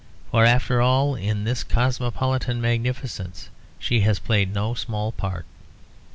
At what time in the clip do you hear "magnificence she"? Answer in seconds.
2.59-3.99